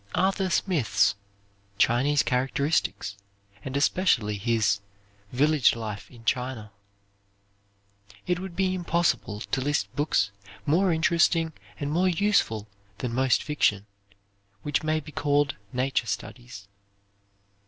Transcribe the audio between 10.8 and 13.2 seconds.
interesting and more useful than